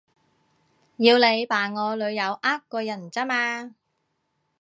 [0.97, 3.75] 要你扮我女友呃個人咋嘛